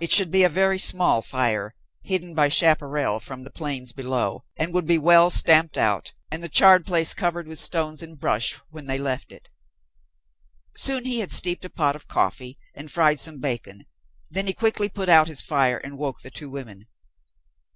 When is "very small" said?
0.48-1.22